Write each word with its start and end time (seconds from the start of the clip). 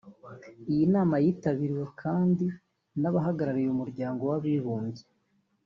Iyi 0.71 0.85
nama 0.95 1.15
yitabiriwe 1.23 1.85
kandi 2.01 2.45
n’abahagarariye 3.01 3.69
Umuryango 3.71 4.21
w’Abibumbye 4.29 5.05